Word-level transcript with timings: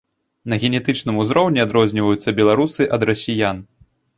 На 0.53 0.57
генетычным 0.63 1.19
узроўні 1.25 1.63
адрозніваюцца 1.65 2.35
беларусы 2.41 2.91
ад 2.99 3.09
расіян. 3.11 3.57